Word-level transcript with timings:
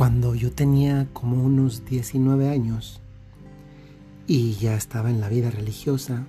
Cuando 0.00 0.34
yo 0.34 0.50
tenía 0.50 1.08
como 1.12 1.44
unos 1.44 1.84
19 1.84 2.48
años 2.48 3.02
y 4.26 4.52
ya 4.54 4.74
estaba 4.74 5.10
en 5.10 5.20
la 5.20 5.28
vida 5.28 5.50
religiosa, 5.50 6.24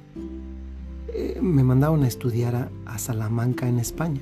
eh, 1.07 1.39
me 1.41 1.63
mandaron 1.63 2.03
a 2.03 2.09
estudiar 2.09 2.69
a, 2.85 2.97
Salamanca 2.97 3.69
en 3.69 3.79
España. 3.79 4.19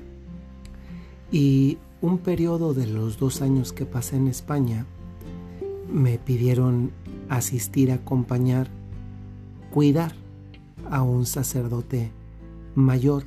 Y 1.31 1.79
un 1.99 2.19
periodo 2.19 2.75
de 2.75 2.85
los 2.85 3.17
dos 3.17 3.41
años 3.41 3.73
que 3.73 3.87
pasé 3.87 4.17
en 4.17 4.27
España, 4.27 4.85
me 5.91 6.19
pidieron 6.19 6.91
asistir, 7.27 7.91
acompañar, 7.91 8.67
cuidar 9.73 10.13
a 10.91 11.01
un 11.01 11.25
sacerdote 11.25 12.11
mayor 12.75 13.23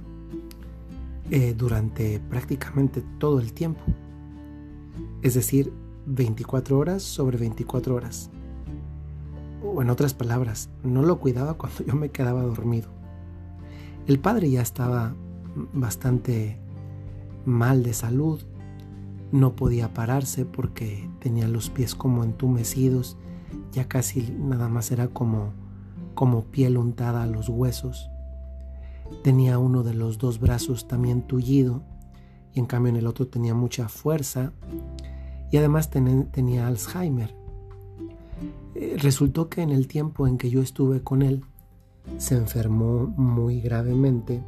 eh, 1.33 1.53
durante 1.59 2.21
prácticamente 2.21 3.03
todo 3.19 3.41
el 3.41 3.53
tiempo. 3.53 3.83
Es 5.23 5.35
decir, 5.35 5.82
24 6.07 6.79
horas 6.79 7.03
sobre 7.03 7.39
24 7.39 7.95
horas. 7.95 8.31
O 9.65 9.81
en 9.83 9.91
otras 9.91 10.15
palabras, 10.15 10.69
no 10.83 11.03
lo 11.03 11.19
cuidaba 11.19 11.55
cuando 11.55 11.85
yo 11.85 11.95
me 11.95 12.11
quedaba 12.11 12.43
dormido. 12.43 12.89
El 14.07 14.19
padre 14.19 14.51
ya 14.51 14.63
estaba 14.63 15.15
bastante 15.73 16.59
mal 17.45 17.83
de 17.83 17.95
salud, 17.95 18.41
no 19.31 19.57
podía 19.57 19.95
pararse 19.95 20.45
porque 20.45 21.09
tenía 21.21 21.49
los 21.49 21.71
pies 21.71 21.95
como 21.95 22.25
entumecidos, 22.25 23.17
ya 23.73 23.89
casi 23.89 24.35
nada 24.39 24.69
más 24.69 24.91
era 24.91 25.09
como, 25.09 25.53
como 26.15 26.45
piel 26.45 26.77
untada 26.77 27.23
a 27.23 27.27
los 27.27 27.49
huesos. 27.49 28.11
Tenía 29.23 29.59
uno 29.59 29.83
de 29.83 29.95
los 29.95 30.19
dos 30.19 30.41
brazos 30.41 30.89
también 30.89 31.23
tullido 31.23 31.83
y 32.55 32.61
en 32.61 32.67
cambio 32.67 32.91
en 32.91 32.97
el 32.97 33.07
otro 33.07 33.27
tenía 33.27 33.55
mucha 33.55 33.89
fuerza 33.89 34.53
y 35.53 35.59
además 35.59 35.91
tenía 35.91 36.67
Alzheimer. 36.67 37.37
Eh, 38.75 38.97
resultó 38.99 39.51
que 39.51 39.61
en 39.61 39.71
el 39.71 39.87
tiempo 39.87 40.27
en 40.27 40.39
que 40.39 40.49
yo 40.49 40.63
estuve 40.63 41.03
con 41.03 41.21
él, 41.21 41.45
se 42.17 42.37
enfermó 42.37 43.07
muy 43.17 43.61
gravemente 43.61 44.43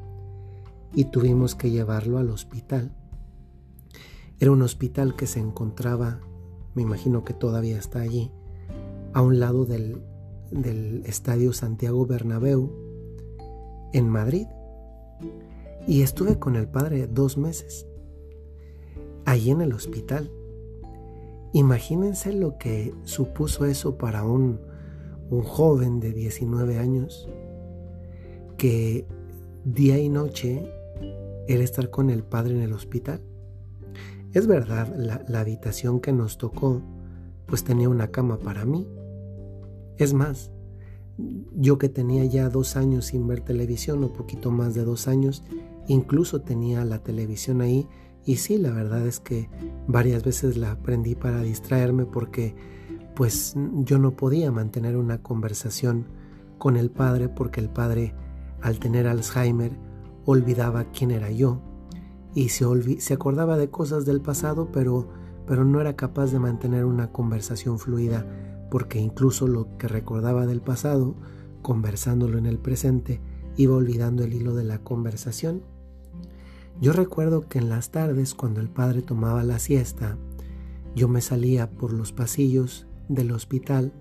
y 0.95 1.05
tuvimos 1.05 1.55
que 1.55 1.71
llevarlo 1.71 2.17
al 2.17 2.31
hospital. 2.31 2.97
Era 4.41 4.51
un 4.51 4.63
hospital 4.63 5.15
que 5.15 5.27
se 5.27 5.41
encontraba, 5.41 6.21
me 6.75 6.81
imagino 6.81 7.23
que 7.23 7.35
todavía 7.35 7.79
está 7.79 8.01
allí, 8.01 8.33
a 9.13 9.21
un 9.21 9.39
lado 9.39 9.67
del, 9.67 10.03
del 10.51 11.03
Estadio 11.05 11.53
Santiago 11.53 12.07
Bernabéu, 12.07 12.73
en 13.93 14.09
Madrid. 14.09 14.47
Y 15.87 16.01
estuve 16.01 16.39
con 16.39 16.57
el 16.57 16.67
padre 16.67 17.07
dos 17.07 17.37
meses, 17.37 17.87
allí 19.27 19.51
en 19.51 19.61
el 19.61 19.75
hospital. 19.75 20.31
Imagínense 21.55 22.33
lo 22.33 22.59
que 22.59 22.93
supuso 23.05 23.65
eso 23.65 23.97
para 23.97 24.25
un, 24.25 24.59
un 25.31 25.43
joven 25.43 26.01
de 26.01 26.13
19 26.13 26.81
años 26.81 27.31
que 28.59 29.07
día 29.65 29.97
y 29.97 30.09
noche 30.09 30.69
era 31.47 31.63
estar 31.63 31.91
con 31.91 32.11
el 32.11 32.25
padre 32.25 32.57
en 32.57 32.63
el 32.63 32.73
hospital. 32.73 33.21
Es 34.33 34.49
verdad, 34.49 34.93
la, 34.97 35.25
la, 35.29 35.41
habitación 35.41 36.01
que 36.01 36.13
nos 36.13 36.39
tocó 36.39 36.83
pues 37.47 37.63
tenía 37.63 37.89
una 37.89 38.09
cama 38.09 38.41
para 38.41 38.65
mí. 38.65 38.89
Es 39.97 40.13
más, 40.13 40.51
yo 41.55 41.79
que 41.79 41.89
tenía 41.89 42.25
ya 42.25 42.49
dos 42.49 42.75
años 42.75 43.05
sin 43.05 43.29
ver 43.29 43.43
televisión 43.43 44.03
o 44.03 44.13
poquito 44.13 44.51
más 44.51 44.75
de 44.75 44.83
dos 44.83 45.07
años, 45.07 45.45
incluso 45.87 46.41
tenía 46.41 46.85
la 46.85 46.99
televisión 46.99 47.61
ahí 47.61 47.87
y 48.27 48.37
sí, 48.37 48.57
la 48.59 48.71
verdad 48.71 49.07
es 49.07 49.21
que 49.21 49.51
varias 49.87 50.25
veces 50.25 50.57
la 50.57 50.73
aprendí 50.73 51.15
para 51.15 51.43
distraerme 51.43 52.07
porque 52.07 52.55
pues 53.15 53.55
yo 53.85 53.99
no 53.99 54.17
podía 54.17 54.51
mantener 54.51 54.97
una 54.97 55.23
conversación 55.23 56.07
con 56.59 56.77
el 56.77 56.91
padre 56.91 57.29
porque 57.29 57.61
el 57.61 57.69
padre 57.69 58.15
al 58.63 58.79
tener 58.79 59.07
Alzheimer 59.07 59.73
olvidaba 60.25 60.85
quién 60.85 61.11
era 61.11 61.31
yo. 61.31 61.61
Y 62.35 62.49
se, 62.49 62.65
se 63.01 63.15
acordaba 63.15 63.59
de 63.59 63.71
cosas 63.71 64.07
del 64.07 64.21
pasado 64.21 64.73
pero, 64.73 65.09
pero 65.47 65.65
no 65.65 65.81
era 65.81 65.95
capaz 65.95 66.33
de 66.33 66.39
mantener 66.39 66.87
una 66.87 67.13
conversación 67.13 67.79
fluida 67.79 68.27
porque 68.71 68.99
incluso 68.99 69.47
lo 69.47 69.77
que 69.77 69.87
recordaba 69.87 70.47
del 70.47 70.63
pasado, 70.63 71.15
conversándolo 71.63 72.39
en 72.39 72.47
el 72.47 72.59
presente, 72.59 73.21
iba 73.57 73.77
olvidando 73.77 74.25
el 74.25 74.33
hilo 74.33 74.55
de 74.55 74.65
la 74.65 74.79
conversación 74.79 75.63
yo 76.81 76.93
recuerdo 76.93 77.49
que 77.49 77.59
en 77.59 77.69
las 77.69 77.91
tardes, 77.91 78.35
cuando 78.35 78.61
el 78.61 78.69
padre 78.69 79.03
tomaba 79.03 79.43
la 79.45 79.59
siesta, 79.59 80.19
yo 80.95 81.09
me 81.09 81.21
salía 81.21 81.71
por 81.71 81.93
los 81.93 82.13
pasillos 82.13 82.87
del 83.09 83.33
hospital 83.33 83.93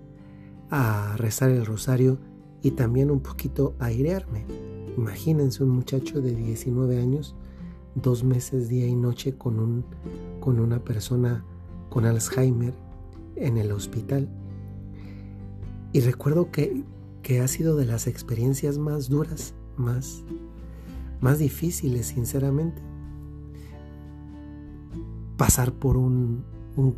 a 0.70 1.16
rezar 1.16 1.50
el 1.50 1.66
rosario 1.66 2.18
y 2.62 2.72
también 2.72 3.10
un 3.10 3.20
poquito 3.20 3.74
a 3.78 3.86
airearme. 3.86 4.44
Imagínense 4.96 5.62
un 5.62 5.70
muchacho 5.70 6.20
de 6.20 6.34
19 6.34 7.00
años, 7.00 7.36
dos 7.94 8.24
meses 8.24 8.68
día 8.68 8.86
y 8.86 8.94
noche 8.94 9.36
con, 9.36 9.58
un, 9.58 9.84
con 10.40 10.60
una 10.60 10.82
persona 10.82 11.44
con 11.90 12.06
Alzheimer 12.06 12.74
en 13.36 13.56
el 13.56 13.72
hospital. 13.72 14.28
Y 15.92 16.00
recuerdo 16.00 16.50
que, 16.50 16.84
que 17.22 17.40
ha 17.40 17.48
sido 17.48 17.76
de 17.76 17.86
las 17.86 18.06
experiencias 18.06 18.78
más 18.78 19.08
duras, 19.08 19.54
más 19.76 20.24
más 21.24 21.38
difíciles, 21.38 22.08
sinceramente. 22.08 22.82
Pasar 25.38 25.72
por 25.72 25.96
un, 25.96 26.44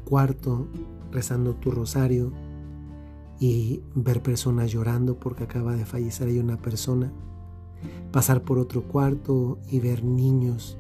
cuarto 0.05 0.67
rezando 1.13 1.55
tu 1.55 1.71
rosario 1.71 2.33
y 3.39 3.83
ver 3.95 4.23
personas 4.23 4.73
llorando 4.73 5.21
porque 5.21 5.45
acaba 5.45 5.77
de 5.77 5.87
fallecer 5.87 6.27
ahí 6.27 6.41
una 6.41 6.57
persona. 6.57 7.13
Pasar 8.11 8.43
por 8.43 8.59
otro 8.59 8.83
cuarto 8.83 9.61
y 9.71 9.79
ver 9.79 10.03
niños 10.03 10.77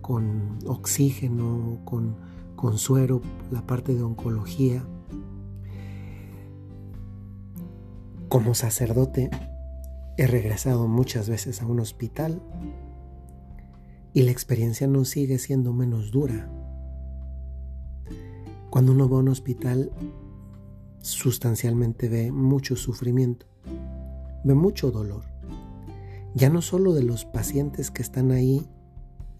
con 0.00 0.60
oxígeno, 0.64 1.80
con, 1.84 2.14
con 2.54 2.78
suero, 2.78 3.20
la 3.50 3.66
parte 3.66 3.96
de 3.96 4.04
oncología. 4.04 4.86
Como 8.28 8.54
sacerdote, 8.54 9.30
He 10.18 10.26
regresado 10.26 10.88
muchas 10.88 11.28
veces 11.28 11.60
a 11.60 11.66
un 11.66 11.78
hospital 11.78 12.40
y 14.14 14.22
la 14.22 14.30
experiencia 14.30 14.86
no 14.86 15.04
sigue 15.04 15.38
siendo 15.38 15.74
menos 15.74 16.10
dura. 16.10 16.50
Cuando 18.70 18.92
uno 18.92 19.10
va 19.10 19.18
a 19.18 19.20
un 19.20 19.28
hospital, 19.28 19.92
sustancialmente 21.02 22.08
ve 22.08 22.32
mucho 22.32 22.76
sufrimiento, 22.76 23.46
ve 24.42 24.54
mucho 24.54 24.90
dolor. 24.90 25.24
Ya 26.34 26.48
no 26.48 26.62
solo 26.62 26.94
de 26.94 27.02
los 27.02 27.26
pacientes 27.26 27.90
que 27.90 28.00
están 28.00 28.30
ahí 28.30 28.66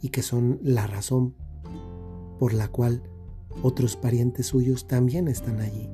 y 0.02 0.10
que 0.10 0.22
son 0.22 0.58
la 0.62 0.86
razón 0.86 1.34
por 2.38 2.52
la 2.52 2.68
cual 2.68 3.02
otros 3.62 3.96
parientes 3.96 4.48
suyos 4.48 4.86
también 4.86 5.26
están 5.26 5.60
allí. 5.60 5.88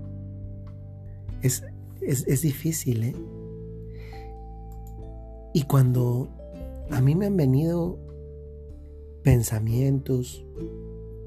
Es, 1.40 1.62
es, 2.00 2.26
es 2.26 2.42
difícil, 2.42 3.04
¿eh? 3.04 3.14
Y 5.52 5.64
cuando 5.64 6.28
a 6.90 7.00
mí 7.00 7.14
me 7.14 7.26
han 7.26 7.36
venido 7.36 7.98
pensamientos, 9.22 10.44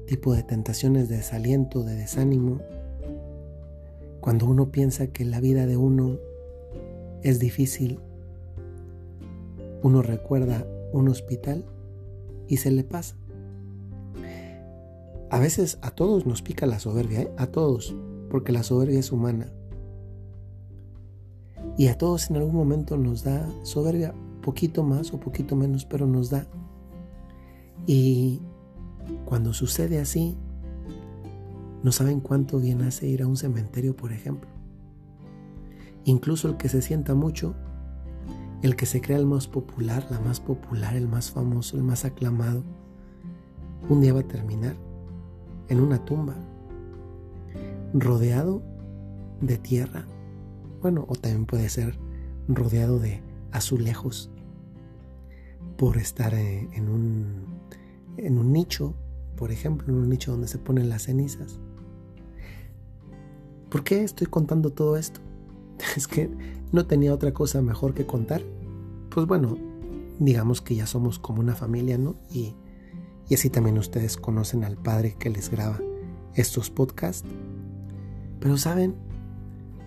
tipo 0.06 0.34
de 0.34 0.42
tentaciones 0.42 1.08
de 1.08 1.16
desaliento, 1.16 1.82
de 1.82 1.94
desánimo, 1.94 2.60
cuando 4.20 4.46
uno 4.46 4.70
piensa 4.70 5.08
que 5.08 5.24
la 5.24 5.40
vida 5.40 5.66
de 5.66 5.76
uno 5.76 6.18
es 7.22 7.38
difícil, 7.38 8.00
uno 9.82 10.02
recuerda 10.02 10.66
un 10.92 11.08
hospital 11.08 11.64
y 12.48 12.56
se 12.58 12.70
le 12.70 12.84
pasa. 12.84 13.16
A 15.30 15.38
veces 15.38 15.78
a 15.82 15.90
todos 15.90 16.26
nos 16.26 16.42
pica 16.42 16.66
la 16.66 16.78
soberbia, 16.78 17.22
¿eh? 17.22 17.32
a 17.36 17.48
todos, 17.48 17.94
porque 18.30 18.52
la 18.52 18.62
soberbia 18.62 19.00
es 19.00 19.12
humana. 19.12 19.52
Y 21.76 21.88
a 21.88 21.98
todos 21.98 22.30
en 22.30 22.36
algún 22.36 22.54
momento 22.54 22.96
nos 22.96 23.24
da 23.24 23.48
soberbia, 23.62 24.14
poquito 24.46 24.84
más 24.84 25.12
o 25.12 25.18
poquito 25.18 25.56
menos, 25.56 25.84
pero 25.84 26.06
nos 26.06 26.30
da. 26.30 26.46
Y 27.84 28.40
cuando 29.24 29.52
sucede 29.52 29.98
así, 29.98 30.36
no 31.82 31.90
saben 31.90 32.20
cuánto 32.20 32.60
bien 32.60 32.82
hace 32.82 33.08
ir 33.08 33.22
a 33.22 33.26
un 33.26 33.36
cementerio, 33.36 33.96
por 33.96 34.12
ejemplo. 34.12 34.48
Incluso 36.04 36.48
el 36.48 36.56
que 36.58 36.68
se 36.68 36.80
sienta 36.80 37.16
mucho, 37.16 37.56
el 38.62 38.76
que 38.76 38.86
se 38.86 39.00
crea 39.00 39.18
el 39.18 39.26
más 39.26 39.48
popular, 39.48 40.06
la 40.10 40.20
más 40.20 40.38
popular, 40.38 40.94
el 40.94 41.08
más 41.08 41.32
famoso, 41.32 41.76
el 41.76 41.82
más 41.82 42.04
aclamado, 42.04 42.62
un 43.88 44.00
día 44.00 44.14
va 44.14 44.20
a 44.20 44.28
terminar 44.28 44.76
en 45.68 45.80
una 45.80 46.04
tumba, 46.04 46.36
rodeado 47.94 48.62
de 49.40 49.58
tierra, 49.58 50.04
bueno, 50.82 51.04
o 51.08 51.16
también 51.16 51.46
puede 51.46 51.68
ser 51.68 51.98
rodeado 52.46 53.00
de 53.00 53.20
azulejos 53.50 54.30
por 55.76 55.98
estar 55.98 56.34
eh, 56.34 56.68
en 56.72 56.88
un, 56.88 57.60
en 58.16 58.38
un 58.38 58.52
nicho, 58.52 58.94
por 59.36 59.50
ejemplo, 59.50 59.88
en 59.92 60.00
un 60.00 60.08
nicho 60.08 60.32
donde 60.32 60.48
se 60.48 60.58
ponen 60.58 60.88
las 60.88 61.02
cenizas. 61.02 61.60
¿Por 63.70 63.84
qué 63.84 64.02
estoy 64.02 64.26
contando 64.26 64.70
todo 64.70 64.96
esto? 64.96 65.20
Es 65.96 66.06
que 66.06 66.30
no 66.72 66.86
tenía 66.86 67.12
otra 67.12 67.32
cosa 67.32 67.60
mejor 67.62 67.94
que 67.94 68.06
contar. 68.06 68.42
Pues 69.10 69.26
bueno, 69.26 69.58
digamos 70.18 70.62
que 70.62 70.74
ya 70.74 70.86
somos 70.86 71.18
como 71.18 71.40
una 71.40 71.54
familia, 71.54 71.98
¿no? 71.98 72.16
Y, 72.30 72.54
y 73.28 73.34
así 73.34 73.50
también 73.50 73.78
ustedes 73.78 74.16
conocen 74.16 74.64
al 74.64 74.76
padre 74.76 75.16
que 75.18 75.30
les 75.30 75.50
graba 75.50 75.80
estos 76.34 76.70
podcasts. 76.70 77.28
Pero 78.40 78.56
saben, 78.56 78.94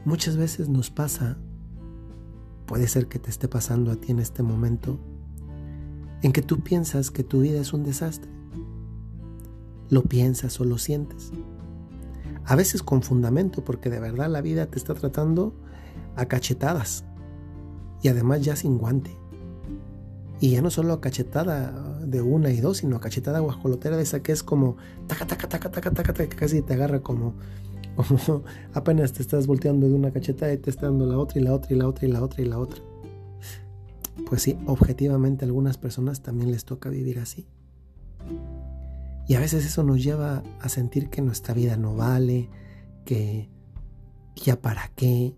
muchas 0.06 0.38
veces 0.38 0.70
nos 0.70 0.90
pasa, 0.90 1.38
puede 2.66 2.88
ser 2.88 3.08
que 3.08 3.20
te 3.20 3.30
esté 3.30 3.48
pasando 3.48 3.92
a 3.92 3.96
ti 3.96 4.12
en 4.12 4.20
este 4.20 4.44
momento, 4.44 5.00
en 6.22 6.32
que 6.32 6.42
tú 6.42 6.60
piensas 6.62 7.12
que 7.12 7.24
tu 7.24 7.42
vida 7.42 7.60
es 7.60 7.74
un 7.74 7.84
desastre. 7.84 8.30
Lo 9.90 10.04
piensas 10.04 10.60
o 10.60 10.66
lo 10.66 10.78
sientes. 10.78 11.32
A 12.46 12.56
veces 12.56 12.84
con 12.84 13.02
fundamento, 13.02 13.64
porque 13.64 13.90
de 13.90 14.00
verdad 14.00 14.30
la 14.30 14.42
vida 14.42 14.66
te 14.68 14.78
está 14.78 14.94
tratando 14.94 15.54
a 16.16 16.26
cachetadas. 16.26 17.06
Y 18.02 18.08
además 18.08 18.42
ya 18.42 18.56
sin 18.56 18.78
guante. 18.78 19.16
Y 20.40 20.52
ya 20.52 20.62
no 20.62 20.70
solo 20.70 20.94
a 20.94 21.02
cachetada 21.02 22.00
de 22.06 22.22
una 22.22 22.50
y 22.52 22.62
dos, 22.62 22.78
sino 22.78 22.96
a 22.96 23.02
cachetada 23.02 23.40
guajolotera 23.40 23.98
de 23.98 24.04
esa 24.04 24.22
que 24.22 24.32
es 24.32 24.42
como 24.42 24.78
taca, 25.08 25.28
taca, 25.28 25.50
taca, 25.50 25.70
taca, 25.70 25.92
taca, 25.92 26.14
taca, 26.14 26.30
que 26.30 26.36
casi 26.36 26.62
te 26.62 26.74
agarra 26.74 27.02
como, 27.02 27.34
apenas 28.74 29.12
te 29.14 29.22
estás 29.22 29.48
volteando 29.48 29.88
de 29.88 29.94
una 29.94 30.12
cachetada 30.12 30.54
y 30.54 30.58
te 30.58 30.70
está 30.70 30.88
dando 30.88 31.06
la 31.06 31.18
otra 31.18 31.42
y 31.42 31.44
la 31.44 31.54
otra 31.54 31.76
y 31.76 31.78
la 31.78 31.88
otra 31.88 32.08
y 32.08 32.12
la 32.12 32.22
otra 32.22 32.42
y 32.42 32.46
la 32.46 32.60
otra. 32.60 32.82
Pues 34.30 34.44
sí, 34.44 34.58
objetivamente 34.68 35.44
a 35.44 35.48
algunas 35.48 35.80
personas 35.80 36.22
también 36.22 36.52
les 36.52 36.64
toca 36.64 36.90
vivir 36.90 37.18
así. 37.18 37.48
Y 39.28 39.34
a 39.34 39.40
veces 39.40 39.66
eso 39.66 39.84
nos 39.84 40.04
lleva 40.04 40.44
a 40.62 40.70
sentir 40.70 41.10
que 41.10 41.22
nuestra 41.22 41.56
vida 41.56 41.78
no 41.78 41.96
vale, 41.96 42.50
que 43.06 43.50
ya 44.36 44.62
para 44.62 44.92
qué. 44.96 45.36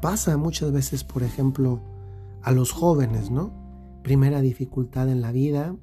Pasa 0.00 0.36
muchas 0.36 0.70
veces, 0.70 1.02
por 1.02 1.24
ejemplo, 1.24 1.80
a 2.42 2.52
los 2.52 2.70
jóvenes, 2.70 3.30
¿no? 3.30 3.52
Primera 4.04 4.40
dificultad 4.40 5.08
en 5.08 5.20
la 5.20 5.32
vida, 5.32 5.74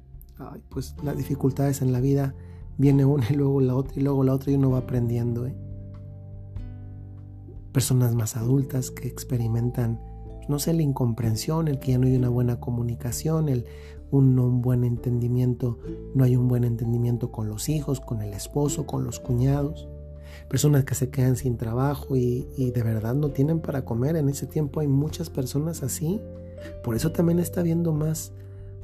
pues 0.70 0.96
las 1.02 1.16
dificultades 1.16 1.82
en 1.82 1.92
la 1.92 2.00
vida 2.00 2.34
viene 2.78 3.04
una 3.04 3.26
y 3.30 3.34
luego 3.34 3.60
la 3.60 3.74
otra 3.74 4.00
y 4.00 4.02
luego 4.02 4.24
la 4.24 4.32
otra 4.32 4.50
y 4.50 4.54
uno 4.54 4.70
va 4.70 4.78
aprendiendo. 4.78 5.46
¿eh? 5.46 5.54
Personas 7.72 8.14
más 8.14 8.36
adultas 8.36 8.90
que 8.90 9.08
experimentan 9.08 10.00
no 10.48 10.58
sé, 10.58 10.72
la 10.74 10.82
incomprensión, 10.82 11.68
el 11.68 11.78
que 11.78 11.92
ya 11.92 11.98
no 11.98 12.06
hay 12.06 12.16
una 12.16 12.28
buena 12.28 12.60
comunicación, 12.60 13.48
el 13.48 13.66
un, 14.10 14.38
un 14.38 14.62
buen 14.62 14.84
entendimiento, 14.84 15.78
no 16.14 16.24
hay 16.24 16.36
un 16.36 16.48
buen 16.48 16.64
entendimiento 16.64 17.32
con 17.32 17.48
los 17.48 17.68
hijos, 17.68 18.00
con 18.00 18.22
el 18.22 18.32
esposo, 18.32 18.86
con 18.86 19.04
los 19.04 19.20
cuñados. 19.20 19.88
Personas 20.48 20.84
que 20.84 20.94
se 20.94 21.10
quedan 21.10 21.36
sin 21.36 21.56
trabajo 21.56 22.16
y, 22.16 22.46
de 22.56 22.82
verdad 22.82 23.14
no 23.14 23.30
tienen 23.30 23.60
para 23.60 23.84
comer. 23.84 24.16
En 24.16 24.28
ese 24.28 24.46
tiempo 24.46 24.80
hay 24.80 24.88
muchas 24.88 25.30
personas 25.30 25.82
así. 25.82 26.20
Por 26.82 26.96
eso 26.96 27.12
también 27.12 27.38
está 27.38 27.60
habiendo 27.60 27.92
más, 27.92 28.32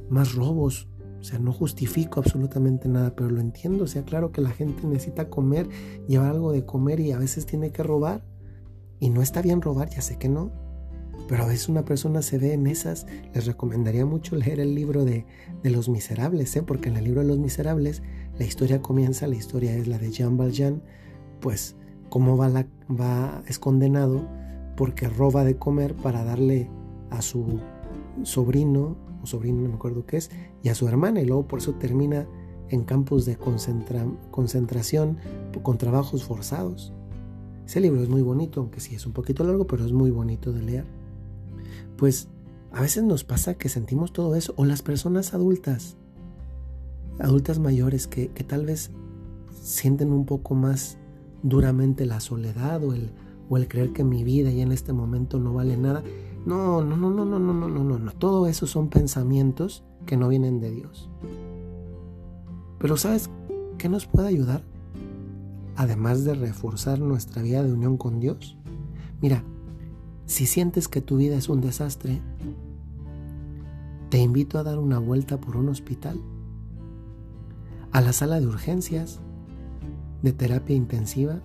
más 0.09 0.33
robos. 0.33 0.87
O 1.19 1.23
sea, 1.23 1.39
no 1.39 1.53
justifico 1.53 2.19
absolutamente 2.19 2.89
nada, 2.89 3.15
pero 3.15 3.29
lo 3.29 3.41
entiendo. 3.41 3.85
Sea, 3.85 4.03
claro 4.03 4.31
que 4.31 4.41
la 4.41 4.49
gente 4.49 4.87
necesita 4.87 5.29
comer, 5.29 5.69
llevar 6.07 6.31
algo 6.31 6.51
de 6.51 6.65
comer 6.65 6.99
y 6.99 7.11
a 7.11 7.19
veces 7.19 7.45
tiene 7.45 7.71
que 7.71 7.83
robar. 7.83 8.23
Y 8.99 9.09
no 9.09 9.21
está 9.21 9.41
bien 9.41 9.61
robar, 9.61 9.89
ya 9.89 10.01
sé 10.01 10.17
que 10.17 10.29
no. 10.29 10.51
Pero 11.27 11.43
a 11.43 11.47
veces 11.47 11.69
una 11.69 11.85
persona 11.85 12.21
se 12.21 12.37
ve 12.37 12.53
en 12.53 12.67
esas. 12.67 13.07
Les 13.33 13.45
recomendaría 13.45 14.05
mucho 14.05 14.35
leer 14.35 14.59
el 14.59 14.75
libro 14.75 15.05
de, 15.05 15.25
Los 15.63 15.89
Miserables, 15.89 16.55
¿eh? 16.55 16.63
porque 16.63 16.89
en 16.89 16.97
el 16.97 17.05
libro 17.05 17.21
de 17.21 17.27
Los 17.27 17.39
Miserables 17.39 18.01
la 18.37 18.45
historia 18.45 18.81
comienza, 18.81 19.27
la 19.27 19.35
historia 19.35 19.75
es 19.75 19.87
la 19.87 19.97
de 19.97 20.11
Jean 20.11 20.37
Valjean, 20.37 20.81
pues 21.39 21.75
cómo 22.09 22.37
va, 22.37 22.49
la, 22.49 22.67
va 22.89 23.43
es 23.47 23.59
condenado 23.59 24.27
porque 24.75 25.07
roba 25.07 25.43
de 25.43 25.57
comer 25.57 25.95
para 25.95 26.23
darle 26.23 26.69
a 27.09 27.21
su 27.21 27.59
sobrino, 28.23 28.97
o 29.21 29.25
sobrino 29.25 29.61
no 29.61 29.69
me 29.69 29.75
acuerdo 29.75 30.05
qué 30.05 30.17
es, 30.17 30.31
y 30.63 30.69
a 30.69 30.75
su 30.75 30.87
hermana, 30.87 31.21
y 31.21 31.25
luego 31.25 31.47
por 31.47 31.59
eso 31.59 31.75
termina 31.75 32.27
en 32.69 32.83
campos 32.83 33.25
de 33.25 33.37
concentración 33.37 35.17
con 35.61 35.77
trabajos 35.77 36.23
forzados. 36.23 36.93
Ese 37.65 37.79
libro 37.79 38.01
es 38.01 38.09
muy 38.09 38.21
bonito, 38.21 38.61
aunque 38.61 38.79
sí 38.79 38.95
es 38.95 39.05
un 39.05 39.13
poquito 39.13 39.43
largo, 39.43 39.67
pero 39.67 39.85
es 39.85 39.91
muy 39.91 40.09
bonito 40.09 40.51
de 40.51 40.61
leer 40.61 41.00
pues 42.01 42.29
a 42.71 42.81
veces 42.81 43.03
nos 43.03 43.23
pasa 43.23 43.53
que 43.53 43.69
sentimos 43.69 44.11
todo 44.11 44.33
eso, 44.33 44.55
o 44.57 44.65
las 44.65 44.81
personas 44.81 45.35
adultas, 45.35 45.97
adultas 47.19 47.59
mayores 47.59 48.07
que, 48.07 48.29
tal 48.29 48.65
vez 48.65 48.89
sienten 49.51 50.11
un 50.11 50.25
poco 50.25 50.55
más 50.55 50.97
duramente 51.43 52.07
la 52.07 52.19
soledad 52.19 52.83
o 52.83 52.95
el, 52.95 53.11
o 53.49 53.57
el 53.57 53.67
creer 53.67 53.93
que 53.93 54.03
mi 54.03 54.23
vida 54.23 54.49
ya 54.49 54.63
en 54.63 54.71
este 54.71 54.93
momento 54.93 55.39
no 55.39 55.53
vale 55.53 55.77
nada. 55.77 56.01
No, 56.43 56.83
no, 56.83 56.97
no, 56.97 57.11
no, 57.11 57.23
no, 57.23 57.37
no, 57.37 57.53
no, 57.53 57.69
no, 57.69 57.83
no, 57.83 57.99
no. 57.99 58.11
Todo 58.13 58.47
eso 58.47 58.65
son 58.65 58.89
pensamientos 58.89 59.83
que 60.07 60.17
no 60.17 60.27
vienen 60.27 60.59
de 60.59 60.71
Dios. 60.71 61.07
Pero 62.79 62.97
¿sabes 62.97 63.29
qué 63.77 63.89
nos 63.89 64.07
puede 64.07 64.27
ayudar? 64.27 64.63
Además 65.75 66.23
de 66.23 66.33
reforzar 66.33 66.97
nuestra 66.99 67.43
vida 67.43 67.61
de 67.61 67.71
unión 67.71 67.97
con 67.97 68.19
Dios. 68.19 68.57
Mira, 69.21 69.43
si 70.25 70.45
sientes 70.45 70.87
que 70.87 71.01
tu 71.01 71.17
vida 71.17 71.35
es 71.35 71.49
un 71.49 71.61
desastre, 71.61 72.21
te 74.09 74.19
invito 74.19 74.57
a 74.57 74.63
dar 74.63 74.77
una 74.77 74.99
vuelta 74.99 75.39
por 75.39 75.55
un 75.55 75.69
hospital, 75.69 76.19
a 77.91 78.01
la 78.01 78.13
sala 78.13 78.39
de 78.39 78.47
urgencias, 78.47 79.19
de 80.21 80.33
terapia 80.33 80.75
intensiva, 80.75 81.41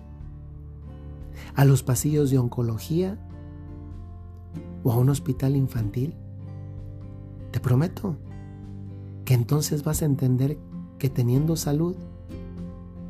a 1.55 1.65
los 1.65 1.83
pasillos 1.83 2.29
de 2.29 2.37
oncología 2.37 3.17
o 4.83 4.91
a 4.91 4.97
un 4.97 5.09
hospital 5.09 5.55
infantil. 5.55 6.15
Te 7.51 7.59
prometo 7.59 8.17
que 9.25 9.33
entonces 9.33 9.83
vas 9.83 10.01
a 10.01 10.05
entender 10.05 10.57
que 10.99 11.09
teniendo 11.09 11.55
salud 11.55 11.95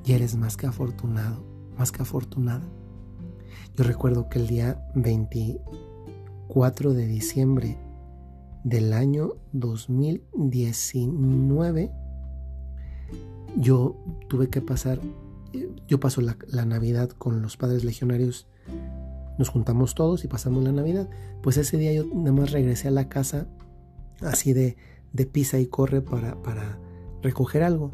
ya 0.04 0.16
eres 0.16 0.36
más 0.36 0.58
que 0.58 0.68
afortunado, 0.68 1.44
más 1.78 1.92
que 1.92 2.02
afortunada. 2.02 2.64
Yo 3.76 3.84
recuerdo 3.84 4.30
que 4.30 4.40
el 4.40 4.48
día 4.48 4.82
24 4.96 6.94
de 6.94 7.08
diciembre 7.08 7.78
del 8.64 8.94
año 8.94 9.34
2019, 9.54 11.92
yo 13.56 13.96
tuve 14.28 14.50
que 14.50 14.62
pasar, 14.62 15.00
yo 15.88 16.00
paso 16.00 16.22
la, 16.22 16.38
Navidad 16.66 17.10
con 17.10 17.42
los 17.42 17.58
padres 17.58 17.84
legionarios, 17.84 18.48
nos 19.38 19.50
juntamos 19.50 19.96
todos 19.96 20.24
y 20.24 20.28
pasamos 20.28 20.64
la 20.64 20.72
Navidad. 20.72 21.10
Pues 21.42 21.58
ese 21.58 21.78
día 21.78 21.94
yo 21.94 22.06
nada 22.14 22.32
más 22.32 22.52
regresé 22.52 22.88
a 22.88 22.92
la 22.92 23.08
casa 23.08 23.48
así 24.22 24.54
de, 24.54 24.78
de 25.14 25.26
pisa 25.26 25.60
y 25.60 25.68
corre 25.68 26.02
para, 26.02 26.42
para 26.42 26.80
recoger 27.22 27.64
algo. 27.64 27.92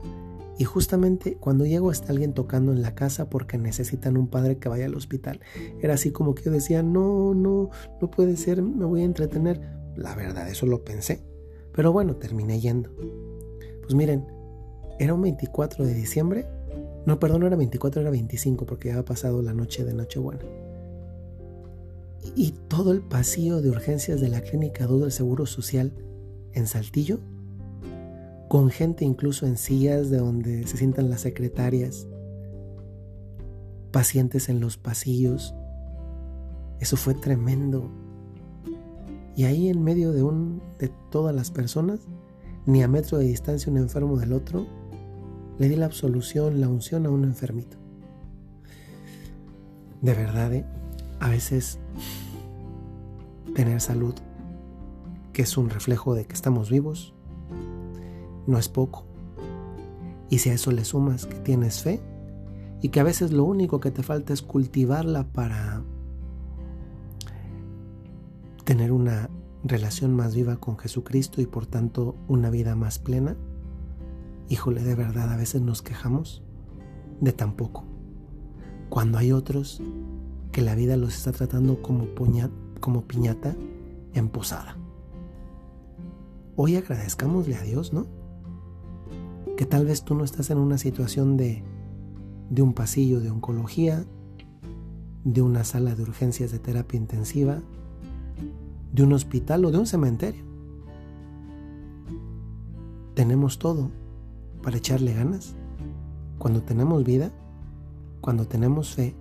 Y 0.58 0.66
justamente 0.66 1.36
cuando 1.40 1.66
llego 1.66 1.92
está 1.92 2.12
alguien 2.12 2.34
tocando 2.34 2.72
en 2.72 2.82
la 2.82 2.94
casa 2.94 3.30
porque 3.30 3.58
necesitan 3.58 4.18
un 4.18 4.28
padre 4.28 4.58
que 4.58 4.70
vaya 4.70 4.86
al 4.86 4.96
hospital. 4.96 5.40
Era 5.82 5.96
así 5.96 6.12
como 6.12 6.36
que 6.36 6.44
yo 6.44 6.52
decía, 6.52 6.84
no, 6.84 7.34
no, 7.34 7.70
no 8.02 8.12
puede 8.12 8.38
ser, 8.38 8.62
me 8.62 8.86
voy 8.86 9.02
a 9.02 9.06
entretener. 9.06 9.62
La 9.96 10.16
verdad, 10.16 10.48
eso 10.50 10.66
lo 10.66 10.84
pensé. 10.84 11.24
Pero 11.74 11.92
bueno, 11.92 12.16
terminé 12.18 12.60
yendo. 12.60 12.92
Pues 13.82 13.96
miren, 13.96 14.28
era 15.00 15.14
un 15.14 15.22
24 15.22 15.86
de 15.86 15.94
diciembre. 15.94 16.46
No, 17.06 17.20
perdón, 17.20 17.42
no 17.42 17.48
era 17.48 17.56
24, 17.56 18.02
era 18.02 18.12
25 18.12 18.66
porque 18.66 18.90
ya 18.90 18.96
había 18.96 19.06
pasado 19.06 19.42
la 19.42 19.54
noche 19.54 19.84
de 19.84 19.94
Nochebuena. 19.94 20.44
Y 22.36 22.52
todo 22.68 22.92
el 22.92 23.02
pasillo 23.02 23.62
de 23.62 23.70
urgencias 23.70 24.22
de 24.22 24.30
la 24.30 24.42
Clínica 24.42 24.86
2 24.86 25.02
del 25.02 25.12
Seguro 25.12 25.46
Social 25.46 25.94
en 26.54 26.68
Saltillo 26.68 27.20
con 28.48 28.70
gente 28.70 29.06
incluso 29.06 29.46
en 29.46 29.58
sillas 29.58 30.10
de 30.10 30.18
donde 30.18 30.68
se 30.68 30.78
sientan 30.78 31.10
las 31.10 31.22
secretarias, 31.22 32.08
pacientes 33.92 34.50
en 34.50 34.60
los 34.60 34.78
pasillos. 34.78 35.56
Eso 36.80 36.98
fue 36.98 37.14
tremendo. 37.14 37.90
Y 39.36 39.46
ahí 39.46 39.70
en 39.70 39.84
medio 39.84 40.12
de, 40.12 40.24
un, 40.24 40.62
de 40.80 40.92
todas 41.10 41.34
las 41.34 41.50
personas, 41.50 42.02
ni 42.66 42.84
a 42.84 42.88
metro 42.88 43.18
de 43.18 43.26
distancia 43.26 43.72
un 43.72 43.78
enfermo 43.78 44.18
del 44.18 44.34
otro, 44.34 44.68
le 45.58 45.70
di 45.70 45.76
la 45.76 45.86
absolución, 45.86 46.62
la 46.62 46.68
unción 46.68 47.06
a 47.06 47.10
un 47.10 47.24
enfermito. 47.24 47.78
De 50.02 50.14
verdad, 50.14 50.54
¿eh? 50.54 50.66
a 51.20 51.30
veces 51.30 51.80
tener 53.56 53.80
salud, 53.80 54.16
que 55.32 55.44
es 55.44 55.58
un 55.58 55.70
reflejo 55.70 56.16
de 56.16 56.26
que 56.26 56.34
estamos 56.34 56.70
vivos, 56.70 57.14
no 58.48 58.58
es 58.58 58.70
poco. 58.70 59.06
Y 60.30 60.40
si 60.40 60.50
a 60.50 60.54
eso 60.54 60.72
le 60.72 60.86
sumas 60.86 61.26
que 61.26 61.36
tienes 61.36 61.82
fe 61.82 62.02
y 62.82 62.90
que 62.90 63.00
a 63.00 63.04
veces 63.04 63.32
lo 63.32 63.44
único 63.44 63.80
que 63.80 63.92
te 63.92 64.04
falta 64.04 64.34
es 64.34 64.42
cultivarla 64.42 65.26
para 65.32 65.84
tener 68.64 68.92
una 68.92 69.30
relación 69.64 70.16
más 70.16 70.36
viva 70.36 70.58
con 70.58 70.78
Jesucristo 70.78 71.42
y 71.42 71.46
por 71.46 71.66
tanto 71.66 72.16
una 72.28 72.50
vida 72.50 72.76
más 72.76 73.00
plena, 73.00 73.36
híjole, 74.50 74.84
de 74.84 74.96
verdad 74.96 75.32
a 75.32 75.38
veces 75.38 75.62
nos 75.62 75.82
quejamos 75.82 76.44
de 77.22 77.32
tan 77.32 77.54
poco, 77.54 77.86
cuando 78.90 79.18
hay 79.18 79.32
otros 79.32 79.82
que 80.52 80.62
la 80.62 80.76
vida 80.76 80.98
los 80.98 81.16
está 81.16 81.32
tratando 81.32 81.82
como, 81.82 83.02
piñata 83.08 83.56
en 84.14 84.30
posada. 84.30 84.78
Hoy 86.56 86.76
agradezcámosle 86.76 87.56
a 87.56 87.62
Dios, 87.62 87.94
¿no? 87.94 88.06
Que 89.58 89.66
tal 89.66 89.86
vez 89.86 90.04
tú 90.04 90.16
no 90.16 90.24
estás 90.24 90.50
en 90.50 90.58
una 90.58 90.78
situación 90.78 91.38
de, 91.38 91.64
de 92.50 92.62
un 92.62 92.74
pasillo 92.74 93.20
de 93.20 93.30
oncología, 93.30 94.06
de 95.24 95.42
una 95.42 95.64
sala 95.64 95.96
de 95.96 96.04
urgencias 96.04 96.52
de 96.52 96.60
terapia 96.60 96.98
intensiva, 96.98 97.62
de 98.92 99.04
un 99.04 99.14
hospital 99.14 99.66
o 99.66 99.72
de 99.72 99.78
un 99.78 99.88
cementerio. 99.88 100.44
Tenemos 103.16 103.60
todo 103.60 103.92
para 104.62 104.78
echarle 104.78 105.14
ganas. 105.14 105.56
Cuando 106.38 106.62
tenemos 106.64 107.04
vida, 107.04 107.32
cuando 108.22 108.48
tenemos 108.48 108.94
fe 108.96 109.16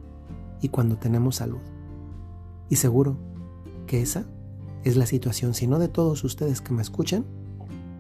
y 0.60 0.68
cuando 0.68 0.96
tenemos 0.96 1.36
salud. 1.36 1.60
Y 2.68 2.76
seguro 2.76 3.16
que 3.86 4.00
esa 4.00 4.26
es 4.84 4.96
la 4.96 5.06
situación, 5.06 5.54
si 5.54 5.66
no 5.66 5.78
de 5.78 5.88
todos 5.88 6.24
ustedes 6.24 6.60
que 6.60 6.72
me 6.72 6.82
escuchan, 6.82 7.24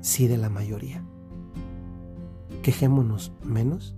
sí 0.00 0.26
de 0.26 0.38
la 0.38 0.48
mayoría. 0.48 1.04
Quejémonos 2.62 3.32
menos 3.44 3.96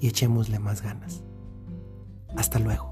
y 0.00 0.08
echémosle 0.08 0.58
más 0.58 0.82
ganas. 0.82 1.24
Hasta 2.36 2.58
luego. 2.58 2.89